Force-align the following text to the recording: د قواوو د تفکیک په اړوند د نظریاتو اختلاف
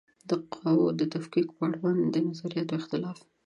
د 0.29 0.31
قواوو 0.51 0.95
د 0.99 1.01
تفکیک 1.13 1.47
په 1.57 1.63
اړوند 1.69 2.01
د 2.09 2.15
نظریاتو 2.27 2.73
اختلاف 2.79 3.17